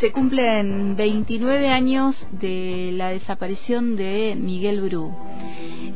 se 0.00 0.12
cumplen 0.12 0.96
29 0.96 1.68
años 1.68 2.16
de 2.32 2.90
la 2.92 3.10
desaparición 3.10 3.96
de 3.96 4.36
Miguel 4.36 4.80
Bru. 4.80 5.14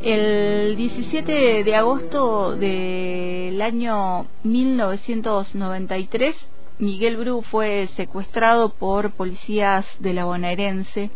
El 0.03 0.77
17 0.77 1.65
de 1.65 1.75
agosto 1.75 2.57
del 2.57 3.61
año 3.61 4.27
1993, 4.45 6.37
Miguel 6.79 7.17
Bru 7.17 7.43
fue 7.43 7.89
secuestrado 7.97 8.71
por 8.71 9.13
policías 9.13 9.87
de 9.99 10.13
la 10.13 10.25
bonaerense, 10.25 11.11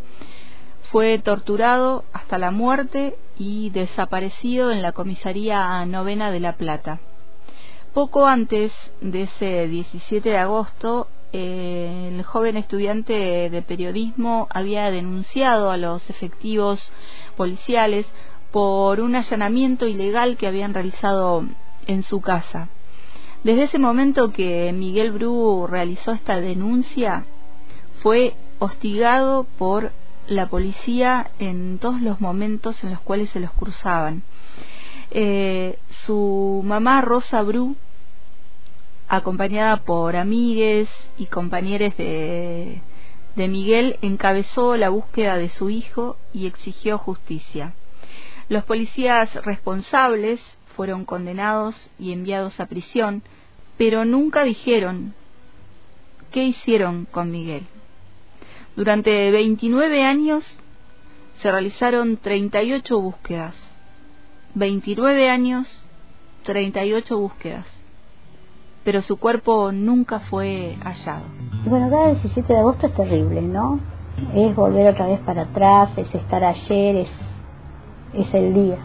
fue 0.90 1.18
torturado 1.18 2.04
hasta 2.12 2.38
la 2.38 2.50
muerte 2.50 3.16
y 3.38 3.70
desaparecido 3.70 4.72
en 4.72 4.82
la 4.82 4.92
comisaría 4.92 5.84
novena 5.86 6.30
de 6.30 6.40
La 6.40 6.56
Plata. 6.56 7.00
Poco 7.94 8.26
antes 8.26 8.72
de 9.00 9.22
ese 9.22 9.68
17 9.68 10.30
de 10.30 10.38
agosto, 10.38 11.08
el 11.32 12.22
joven 12.24 12.56
estudiante 12.56 13.50
de 13.50 13.62
periodismo 13.62 14.48
había 14.50 14.90
denunciado 14.90 15.70
a 15.70 15.76
los 15.76 16.08
efectivos 16.10 16.92
policiales 17.36 18.06
por 18.50 19.00
un 19.00 19.16
allanamiento 19.16 19.86
ilegal 19.86 20.36
que 20.36 20.46
habían 20.46 20.74
realizado 20.74 21.44
en 21.86 22.02
su 22.02 22.20
casa. 22.20 22.68
Desde 23.44 23.64
ese 23.64 23.78
momento 23.78 24.32
que 24.32 24.72
Miguel 24.72 25.12
Bru 25.12 25.66
realizó 25.66 26.12
esta 26.12 26.40
denuncia, 26.40 27.24
fue 28.02 28.34
hostigado 28.58 29.46
por 29.58 29.92
la 30.28 30.46
policía 30.46 31.30
en 31.38 31.78
todos 31.78 32.00
los 32.00 32.20
momentos 32.20 32.82
en 32.84 32.90
los 32.90 33.00
cuales 33.00 33.30
se 33.30 33.40
los 33.40 33.52
cruzaban. 33.52 34.22
Eh, 35.10 35.78
su 36.06 36.62
mamá 36.64 37.00
Rosa 37.00 37.42
Bru 37.42 37.76
acompañada 39.12 39.76
por 39.84 40.16
amigues 40.16 40.88
y 41.18 41.26
compañeros 41.26 41.94
de, 41.98 42.80
de 43.36 43.48
Miguel, 43.48 43.98
encabezó 44.00 44.74
la 44.78 44.88
búsqueda 44.88 45.36
de 45.36 45.50
su 45.50 45.68
hijo 45.68 46.16
y 46.32 46.46
exigió 46.46 46.96
justicia. 46.96 47.74
Los 48.48 48.64
policías 48.64 49.34
responsables 49.44 50.40
fueron 50.76 51.04
condenados 51.04 51.90
y 51.98 52.12
enviados 52.12 52.58
a 52.58 52.64
prisión, 52.64 53.22
pero 53.76 54.06
nunca 54.06 54.44
dijeron 54.44 55.12
qué 56.30 56.44
hicieron 56.44 57.04
con 57.04 57.30
Miguel. 57.30 57.66
Durante 58.76 59.30
29 59.30 60.04
años 60.04 60.42
se 61.34 61.50
realizaron 61.52 62.16
38 62.16 62.98
búsquedas. 62.98 63.54
29 64.54 65.28
años, 65.28 65.68
38 66.44 67.18
búsquedas 67.18 67.81
pero 68.84 69.02
su 69.02 69.16
cuerpo 69.16 69.72
nunca 69.72 70.20
fue 70.20 70.76
hallado. 70.82 71.24
Bueno, 71.64 71.90
cada 71.90 72.08
17 72.08 72.52
de 72.52 72.58
agosto 72.58 72.86
es 72.86 72.94
terrible, 72.94 73.42
¿no? 73.42 73.78
Es 74.34 74.54
volver 74.54 74.92
otra 74.92 75.06
vez 75.06 75.20
para 75.20 75.42
atrás, 75.42 75.96
es 75.96 76.12
estar 76.14 76.42
ayer, 76.44 76.96
es, 76.96 77.10
es 78.14 78.34
el 78.34 78.52
día. 78.52 78.78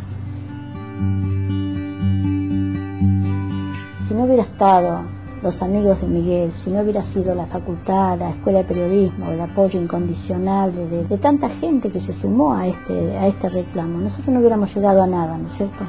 Si 4.07 4.13
no 4.13 4.23
hubiera 4.23 4.43
estado 4.43 5.01
los 5.41 5.61
amigos 5.61 5.99
de 6.01 6.07
Miguel, 6.07 6.53
si 6.63 6.69
no 6.69 6.81
hubiera 6.81 7.03
sido 7.13 7.35
la 7.35 7.45
facultad, 7.47 8.17
la 8.19 8.31
escuela 8.31 8.59
de 8.59 8.65
periodismo, 8.65 9.31
el 9.31 9.41
apoyo 9.41 9.79
incondicional 9.81 10.73
de, 10.73 11.03
de, 11.05 11.17
tanta 11.17 11.49
gente 11.49 11.89
que 11.89 12.01
se 12.01 12.13
sumó 12.13 12.53
a 12.53 12.67
este, 12.67 13.17
a 13.17 13.27
este 13.27 13.49
reclamo, 13.49 13.99
nosotros 13.99 14.27
no 14.29 14.39
hubiéramos 14.39 14.73
llegado 14.73 15.03
a 15.03 15.07
nada, 15.07 15.37
¿no 15.37 15.47
es 15.47 15.57
cierto? 15.57 15.83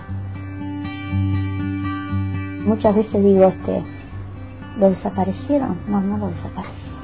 Muchas 2.66 2.94
veces 2.94 3.24
digo, 3.24 3.44
este, 3.44 3.82
¿Lo 4.78 4.90
desaparecieron? 4.90 5.78
No, 5.88 6.00
no 6.00 6.18
lo 6.18 6.28
desaparecieron. 6.28 6.98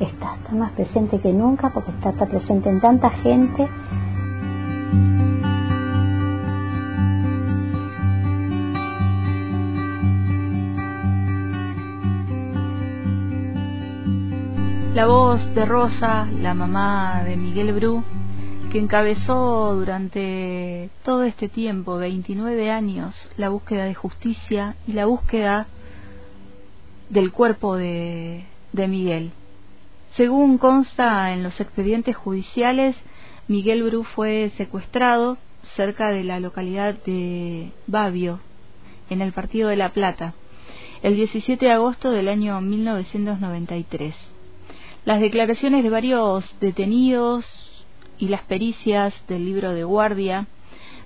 Está, 0.00 0.36
más 0.52 0.72
presente 0.72 1.20
que 1.20 1.32
nunca 1.32 1.70
porque 1.70 1.92
está, 1.92 2.10
está 2.10 2.26
presente 2.26 2.68
en 2.68 2.80
tanta 2.80 3.10
gente. 3.10 3.68
La 14.94 15.06
voz 15.06 15.54
de 15.54 15.64
Rosa, 15.64 16.26
la 16.40 16.54
mamá 16.54 17.22
de 17.24 17.36
Miguel 17.36 17.72
Bru, 17.74 18.02
que 18.72 18.80
encabezó 18.80 19.76
durante 19.76 20.90
todo 21.04 21.22
este 21.22 21.48
tiempo, 21.48 21.96
29 21.96 22.72
años, 22.72 23.14
la 23.36 23.50
búsqueda 23.50 23.84
de 23.84 23.94
justicia 23.94 24.74
y 24.88 24.94
la 24.94 25.06
búsqueda 25.06 25.68
del 27.10 27.32
cuerpo 27.32 27.76
de, 27.76 28.44
de 28.72 28.88
Miguel. 28.88 29.32
Según 30.16 30.58
consta 30.58 31.32
en 31.32 31.42
los 31.42 31.60
expedientes 31.60 32.16
judiciales, 32.16 32.96
Miguel 33.48 33.82
Bru 33.82 34.04
fue 34.04 34.50
secuestrado 34.56 35.36
cerca 35.76 36.10
de 36.10 36.24
la 36.24 36.40
localidad 36.40 36.94
de 37.04 37.72
Babio, 37.86 38.40
en 39.10 39.22
el 39.22 39.32
Partido 39.32 39.68
de 39.68 39.76
La 39.76 39.92
Plata, 39.92 40.34
el 41.02 41.16
17 41.16 41.66
de 41.66 41.72
agosto 41.72 42.10
del 42.12 42.28
año 42.28 42.60
1993. 42.60 44.14
Las 45.04 45.20
declaraciones 45.20 45.82
de 45.82 45.90
varios 45.90 46.56
detenidos 46.60 47.44
y 48.18 48.28
las 48.28 48.42
pericias 48.42 49.14
del 49.26 49.46
libro 49.46 49.72
de 49.72 49.82
guardia 49.82 50.46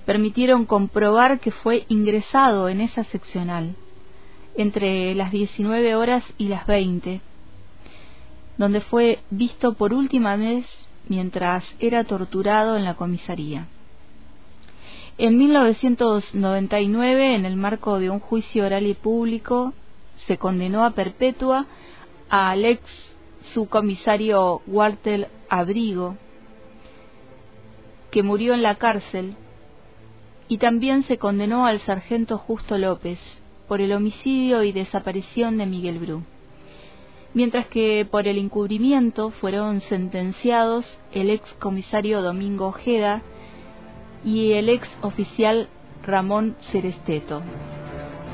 permitieron 0.04 0.66
comprobar 0.66 1.40
que 1.40 1.50
fue 1.50 1.86
ingresado 1.88 2.68
en 2.68 2.80
esa 2.82 3.04
seccional 3.04 3.76
entre 4.56 5.14
las 5.14 5.30
19 5.32 5.94
horas 5.94 6.24
y 6.38 6.48
las 6.48 6.66
20, 6.66 7.20
donde 8.56 8.80
fue 8.80 9.20
visto 9.30 9.74
por 9.74 9.92
última 9.92 10.36
vez 10.36 10.66
mientras 11.08 11.64
era 11.80 12.04
torturado 12.04 12.76
en 12.76 12.84
la 12.84 12.94
comisaría. 12.94 13.66
En 15.16 15.38
1999, 15.38 17.34
en 17.34 17.44
el 17.44 17.56
marco 17.56 18.00
de 18.00 18.10
un 18.10 18.18
juicio 18.18 18.66
oral 18.66 18.86
y 18.86 18.94
público, 18.94 19.72
se 20.26 20.38
condenó 20.38 20.84
a 20.84 20.90
perpetua 20.90 21.66
al 22.28 22.64
ex 22.64 22.82
subcomisario 23.52 24.62
Walter 24.66 25.28
Abrigo, 25.48 26.16
que 28.10 28.22
murió 28.22 28.54
en 28.54 28.62
la 28.62 28.76
cárcel, 28.76 29.36
y 30.48 30.58
también 30.58 31.04
se 31.04 31.18
condenó 31.18 31.66
al 31.66 31.80
sargento 31.80 32.38
Justo 32.38 32.76
López, 32.78 33.20
por 33.68 33.80
el 33.80 33.92
homicidio 33.92 34.62
y 34.62 34.72
desaparición 34.72 35.56
de 35.58 35.66
Miguel 35.66 35.98
Bru, 35.98 36.22
mientras 37.32 37.66
que 37.68 38.06
por 38.10 38.28
el 38.28 38.38
encubrimiento 38.38 39.30
fueron 39.30 39.80
sentenciados 39.82 40.84
el 41.12 41.30
ex 41.30 41.52
comisario 41.54 42.22
Domingo 42.22 42.66
Ojeda 42.66 43.22
y 44.24 44.52
el 44.52 44.68
ex 44.68 44.88
oficial 45.02 45.68
Ramón 46.02 46.56
Ceresteto. 46.70 47.42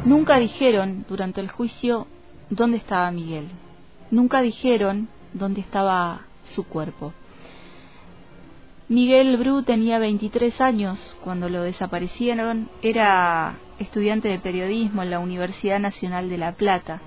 Nunca 0.05 0.39
dijeron 0.39 1.05
durante 1.09 1.41
el 1.41 1.51
juicio 1.51 2.07
dónde 2.49 2.79
estaba 2.79 3.11
Miguel. 3.11 3.49
Nunca 4.11 4.41
dijeron 4.41 5.09
dónde 5.35 5.61
estaba 5.61 6.23
su 6.55 6.65
cuerpo. 6.65 7.13
Miguel 8.89 9.37
Bru 9.37 9.63
tenía 9.63 10.01
23 10.01 10.61
años 10.61 10.99
cuando 11.23 11.49
lo 11.49 11.63
desaparecieron. 11.63 12.69
Era 12.83 13.57
estudiante 13.81 14.29
de 14.29 14.39
periodismo 14.39 15.03
en 15.03 15.11
la 15.11 15.19
Universidad 15.19 15.81
Nacional 15.81 16.29
de 16.29 16.39
La 16.39 16.53
Plata. 16.53 17.01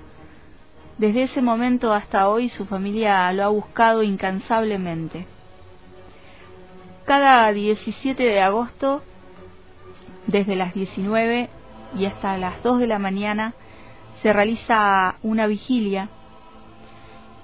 Desde 0.98 1.22
ese 1.22 1.40
momento 1.40 1.92
hasta 1.92 2.28
hoy 2.28 2.48
su 2.50 2.66
familia 2.66 3.32
lo 3.32 3.44
ha 3.44 3.48
buscado 3.48 4.02
incansablemente. 4.02 5.26
Cada 7.04 7.50
17 7.52 8.22
de 8.22 8.40
agosto, 8.40 9.02
desde 10.26 10.56
las 10.56 10.74
19 10.74 11.48
y 11.96 12.06
hasta 12.06 12.36
las 12.38 12.62
2 12.62 12.80
de 12.80 12.86
la 12.86 12.98
mañana, 12.98 13.54
se 14.22 14.32
realiza 14.32 15.16
una 15.22 15.46
vigilia. 15.46 16.08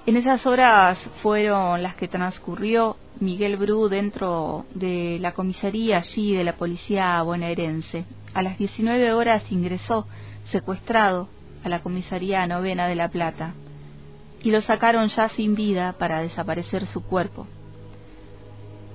En 0.05 0.17
esas 0.17 0.45
horas 0.45 0.97
fueron 1.21 1.83
las 1.83 1.95
que 1.95 2.07
transcurrió 2.07 2.97
Miguel 3.19 3.57
Bru 3.57 3.87
dentro 3.87 4.65
de 4.73 5.19
la 5.21 5.33
comisaría 5.33 5.97
allí 5.97 6.35
de 6.35 6.43
la 6.43 6.53
policía 6.53 7.21
bonaerense. 7.21 8.05
A 8.33 8.41
las 8.41 8.57
19 8.57 9.13
horas 9.13 9.43
ingresó 9.51 10.07
secuestrado 10.51 11.27
a 11.63 11.69
la 11.69 11.81
comisaría 11.81 12.45
novena 12.47 12.87
de 12.87 12.95
La 12.95 13.09
Plata 13.09 13.53
y 14.41 14.51
lo 14.51 14.61
sacaron 14.61 15.09
ya 15.09 15.29
sin 15.29 15.55
vida 15.55 15.93
para 15.93 16.21
desaparecer 16.21 16.87
su 16.87 17.03
cuerpo. 17.03 17.47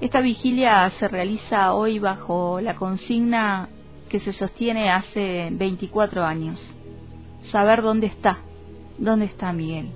Esta 0.01 0.21
vigilia 0.21 0.91
se 0.99 1.09
realiza 1.09 1.73
hoy 1.73 1.99
bajo 1.99 2.61
la 2.61 2.75
consigna 2.75 3.69
que 4.09 4.21
se 4.21 4.33
sostiene 4.33 4.91
hace 4.91 5.49
24 5.53 6.25
años. 6.25 6.61
Saber 7.51 7.83
dónde 7.83 8.09
está, 8.09 8.39
dónde 8.99 9.27
está 9.27 9.53
Miguel 9.53 9.91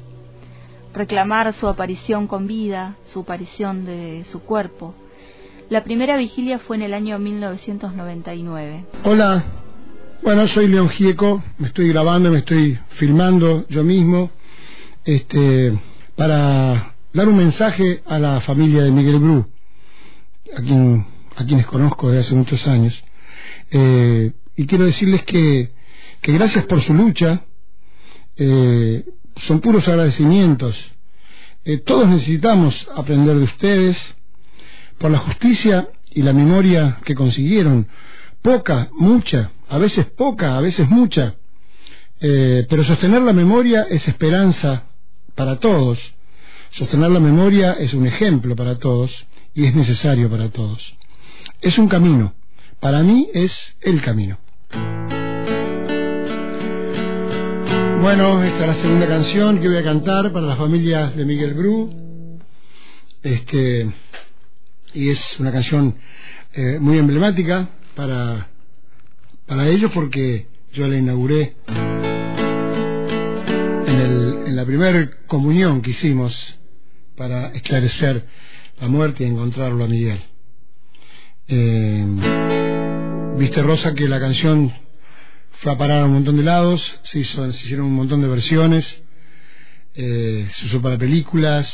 reclamar 0.92 1.52
su 1.52 1.68
aparición 1.68 2.26
con 2.26 2.46
vida, 2.46 2.96
su 3.12 3.20
aparición 3.20 3.84
de 3.84 4.24
su 4.30 4.40
cuerpo. 4.40 4.94
La 5.70 5.84
primera 5.84 6.16
vigilia 6.16 6.58
fue 6.58 6.74
en 6.74 6.82
el 6.82 6.94
año 6.94 7.16
1999. 7.20 8.86
Hola, 9.04 9.44
bueno, 10.20 10.48
soy 10.48 10.66
León 10.66 10.88
Gieco, 10.88 11.44
me 11.58 11.68
estoy 11.68 11.90
grabando, 11.90 12.28
me 12.28 12.40
estoy 12.40 12.76
filmando 12.96 13.66
yo 13.68 13.84
mismo, 13.84 14.32
este, 15.04 15.78
para 16.16 16.96
dar 17.12 17.28
un 17.28 17.36
mensaje 17.36 18.02
a 18.04 18.18
la 18.18 18.40
familia 18.40 18.82
de 18.82 18.90
Miguel 18.90 19.20
Bru, 19.20 19.46
a, 20.56 20.60
quien, 20.60 21.06
a 21.36 21.44
quienes 21.44 21.66
conozco 21.66 22.08
desde 22.08 22.22
hace 22.22 22.34
muchos 22.34 22.66
años. 22.66 23.04
Eh, 23.70 24.32
y 24.56 24.66
quiero 24.66 24.86
decirles 24.86 25.22
que, 25.22 25.70
que 26.20 26.32
gracias 26.32 26.64
por 26.64 26.80
su 26.80 26.92
lucha, 26.94 27.44
eh, 28.36 29.04
son 29.36 29.60
puros 29.60 29.86
agradecimientos. 29.86 30.76
Eh, 31.64 31.78
todos 31.78 32.08
necesitamos 32.08 32.90
aprender 32.92 33.36
de 33.36 33.44
ustedes 33.44 34.16
por 35.00 35.10
la 35.10 35.18
justicia 35.18 35.88
y 36.10 36.20
la 36.22 36.34
memoria 36.34 36.98
que 37.04 37.14
consiguieron. 37.14 37.88
Poca, 38.42 38.90
mucha, 38.92 39.50
a 39.68 39.78
veces 39.78 40.04
poca, 40.10 40.58
a 40.58 40.60
veces 40.60 40.88
mucha. 40.90 41.36
Eh, 42.20 42.66
pero 42.68 42.84
sostener 42.84 43.22
la 43.22 43.32
memoria 43.32 43.86
es 43.88 44.06
esperanza 44.06 44.84
para 45.34 45.58
todos. 45.58 45.98
Sostener 46.72 47.10
la 47.10 47.18
memoria 47.18 47.72
es 47.72 47.94
un 47.94 48.06
ejemplo 48.06 48.54
para 48.54 48.76
todos 48.76 49.10
y 49.54 49.64
es 49.64 49.74
necesario 49.74 50.28
para 50.28 50.50
todos. 50.50 50.94
Es 51.62 51.78
un 51.78 51.88
camino. 51.88 52.34
Para 52.78 53.02
mí 53.02 53.26
es 53.32 53.52
el 53.80 54.02
camino. 54.02 54.36
Bueno, 58.02 58.42
esta 58.42 58.60
es 58.60 58.66
la 58.66 58.74
segunda 58.74 59.08
canción 59.08 59.60
que 59.60 59.68
voy 59.68 59.78
a 59.78 59.82
cantar 59.82 60.30
para 60.30 60.46
las 60.46 60.58
familias 60.58 61.16
de 61.16 61.24
Miguel 61.24 61.54
Bru. 61.54 62.38
Este, 63.22 63.90
y 64.94 65.10
es 65.10 65.40
una 65.40 65.52
canción 65.52 65.96
eh, 66.52 66.78
muy 66.80 66.98
emblemática 66.98 67.68
para, 67.94 68.48
para 69.46 69.68
ellos 69.68 69.90
porque 69.92 70.46
yo 70.72 70.86
la 70.88 70.96
inauguré 70.96 71.56
en, 73.86 73.96
el, 73.96 74.46
en 74.46 74.56
la 74.56 74.64
primera 74.64 75.10
comunión 75.26 75.82
que 75.82 75.90
hicimos 75.90 76.34
para 77.16 77.48
esclarecer 77.48 78.26
la 78.80 78.88
muerte 78.88 79.24
y 79.24 79.26
encontrarlo 79.26 79.84
a 79.84 79.88
Miguel. 79.88 80.20
Eh, 81.48 82.60
Viste 83.40 83.62
Rosa 83.62 83.94
que 83.94 84.06
la 84.06 84.20
canción 84.20 84.70
fue 85.60 85.72
a 85.72 85.78
parar 85.78 86.02
a 86.02 86.04
un 86.04 86.12
montón 86.12 86.36
de 86.36 86.42
lados, 86.42 87.00
se, 87.04 87.20
hizo, 87.20 87.50
se 87.52 87.64
hicieron 87.64 87.86
un 87.86 87.94
montón 87.94 88.20
de 88.20 88.28
versiones, 88.28 89.02
eh, 89.94 90.46
se 90.52 90.66
usó 90.66 90.82
para 90.82 90.98
películas, 90.98 91.72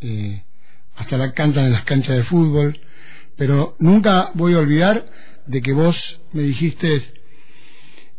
eh, 0.00 0.42
hasta 1.00 1.16
la 1.16 1.32
cantan 1.32 1.64
en 1.64 1.72
las 1.72 1.84
canchas 1.84 2.14
de 2.14 2.24
fútbol, 2.24 2.78
pero 3.36 3.74
nunca 3.78 4.32
voy 4.34 4.52
a 4.52 4.58
olvidar 4.58 5.06
de 5.46 5.62
que 5.62 5.72
vos 5.72 5.96
me 6.32 6.42
dijiste, 6.42 7.02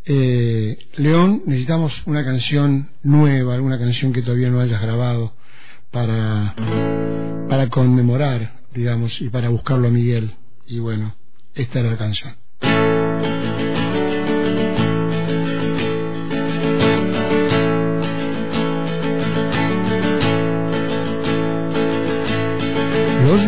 eh, 0.06 0.80
León, 0.96 1.44
necesitamos 1.46 1.94
una 2.08 2.26
canción 2.26 2.90
nueva, 3.04 3.54
alguna 3.54 3.78
canción 3.78 4.12
que 4.14 4.24
todavía 4.24 4.50
no 4.50 4.60
hayas 4.60 4.82
grabado 4.82 5.36
para, 5.92 6.56
para 7.48 7.70
conmemorar, 7.70 8.62
digamos, 8.74 9.22
y 9.22 9.30
para 9.30 9.50
buscarlo 9.50 9.88
a 9.88 9.92
Miguel. 9.92 10.34
Y 10.66 10.80
bueno, 10.80 11.14
esta 11.54 11.82
era 11.82 11.92
la 11.92 11.98
canción. 11.98 12.41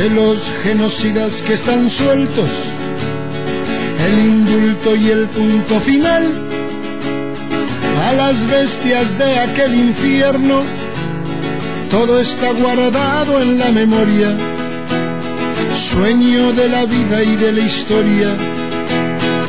de 0.00 0.08
los 0.08 0.38
genocidas 0.62 1.30
que 1.42 1.54
están 1.54 1.90
sueltos, 1.90 2.48
el 4.06 4.18
indulto 4.18 4.96
y 4.96 5.10
el 5.10 5.28
punto 5.28 5.78
final. 5.80 6.24
A 8.08 8.12
las 8.12 8.46
bestias 8.46 9.18
de 9.18 9.38
aquel 9.40 9.74
infierno, 9.74 10.62
todo 11.90 12.18
está 12.18 12.52
guardado 12.52 13.42
en 13.42 13.58
la 13.58 13.70
memoria, 13.70 14.30
sueño 15.92 16.52
de 16.52 16.68
la 16.70 16.86
vida 16.86 17.22
y 17.22 17.36
de 17.36 17.52
la 17.52 17.60
historia. 17.60 18.28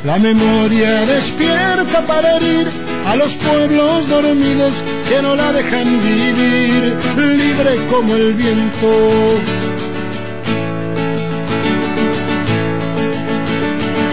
La 0.04 0.20
memoria 0.20 1.06
despierta 1.06 2.06
para 2.06 2.36
herir 2.36 2.68
a 3.06 3.16
los 3.16 3.34
pueblos 3.36 4.06
dormidos 4.10 4.74
que 5.08 5.22
no 5.22 5.34
la 5.34 5.54
dejan 5.54 6.04
vivir, 6.04 6.98
libre 7.38 7.88
como 7.90 8.16
el 8.16 8.34
viento 8.34 9.61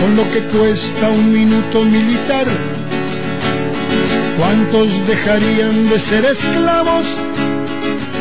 con 0.00 0.16
lo 0.16 0.30
que 0.30 0.42
cuesta 0.44 1.08
un 1.08 1.32
minuto 1.32 1.84
militar. 1.84 2.46
¿Cuántos 4.38 5.06
dejarían 5.06 5.88
de 5.88 6.00
ser 6.00 6.24
esclavos 6.24 7.04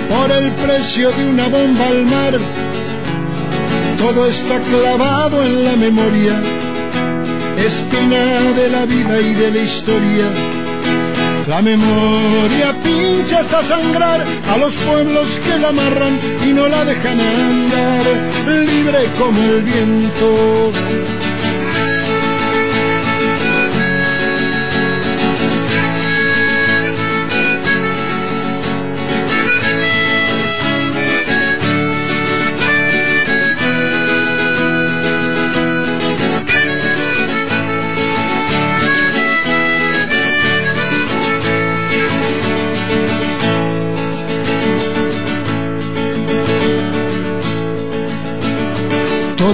por 0.09 0.31
el 0.31 0.51
precio 0.53 1.11
de 1.11 1.25
una 1.25 1.47
bomba 1.47 1.87
al 1.87 2.05
mar? 2.05 2.39
Todo 3.97 4.27
está 4.27 4.59
clavado 4.59 5.43
en 5.43 5.65
la 5.65 5.75
memoria, 5.75 6.41
espina 7.57 8.51
de 8.51 8.69
la 8.69 8.85
vida 8.85 9.19
y 9.21 9.33
de 9.33 9.51
la 9.51 9.59
historia. 9.59 10.25
La 11.47 11.61
memoria 11.61 12.73
pincha 12.81 13.39
hasta 13.39 13.63
sangrar 13.63 14.25
a 14.49 14.57
los 14.57 14.73
pueblos 14.75 15.27
que 15.45 15.57
la 15.57 15.69
amarran 15.69 16.19
y 16.41 16.53
no 16.53 16.67
la 16.69 16.85
dejan 16.85 17.19
andar, 17.19 18.05
libre 18.47 19.11
como 19.17 19.41
el 19.43 19.61
viento. 19.61 20.52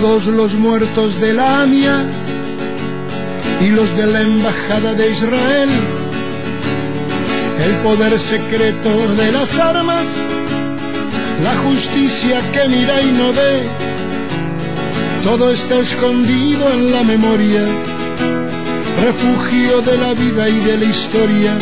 Todos 0.01 0.25
los 0.27 0.53
muertos 0.53 1.19
de 1.19 1.33
la 1.33 1.61
AMIA 1.61 2.05
y 3.59 3.67
los 3.69 3.93
de 3.97 4.07
la 4.07 4.21
Embajada 4.21 4.93
de 4.93 5.11
Israel, 5.11 5.69
el 7.65 7.75
poder 7.81 8.17
secreto 8.19 9.13
de 9.15 9.31
las 9.31 9.53
armas, 9.59 10.05
la 11.43 11.57
justicia 11.57 12.49
que 12.51 12.67
mira 12.69 13.01
y 13.01 13.11
no 13.11 13.33
ve, 13.33 13.67
todo 15.23 15.51
está 15.51 15.79
escondido 15.79 16.71
en 16.71 16.91
la 16.91 17.03
memoria, 17.03 17.65
refugio 19.01 19.81
de 19.81 19.97
la 19.97 20.13
vida 20.13 20.47
y 20.47 20.59
de 20.61 20.77
la 20.77 20.85
historia. 20.85 21.57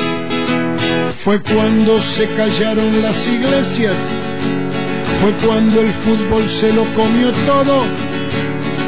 Fue 1.24 1.42
cuando 1.42 2.00
se 2.02 2.28
callaron 2.36 3.02
las 3.02 3.28
iglesias, 3.28 3.96
fue 5.22 5.32
cuando 5.48 5.82
el 5.82 5.92
fútbol 6.06 6.48
se 6.60 6.72
lo 6.72 6.86
comió 6.94 7.32
todo 7.48 8.07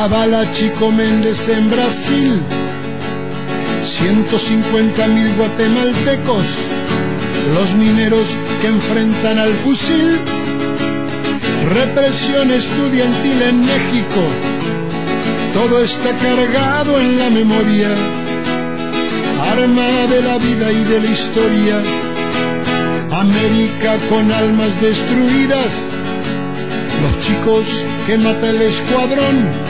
La 0.00 0.08
bala 0.08 0.50
Chico 0.52 0.90
Méndez 0.90 1.46
en 1.46 1.68
Brasil, 1.68 2.42
150 3.82 5.06
mil 5.08 5.34
guatemaltecos, 5.36 6.46
los 7.52 7.74
mineros 7.74 8.24
que 8.62 8.68
enfrentan 8.68 9.38
al 9.38 9.54
fusil, 9.56 10.18
represión 11.68 12.50
estudiantil 12.50 13.42
en 13.42 13.60
México, 13.60 14.22
todo 15.52 15.82
está 15.82 16.16
cargado 16.16 16.98
en 16.98 17.18
la 17.18 17.28
memoria, 17.28 17.90
arma 19.52 20.06
de 20.08 20.22
la 20.22 20.38
vida 20.38 20.72
y 20.72 20.82
de 20.82 20.98
la 20.98 21.10
historia, 21.10 21.82
América 23.10 23.98
con 24.08 24.32
almas 24.32 24.80
destruidas, 24.80 25.72
los 27.02 27.20
chicos 27.26 27.66
que 28.06 28.16
mata 28.16 28.48
el 28.48 28.62
escuadrón, 28.62 29.69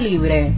libre. 0.00 0.54